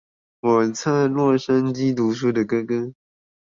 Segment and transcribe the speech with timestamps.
[0.39, 2.91] 我在洛杉磯讀書的哥哥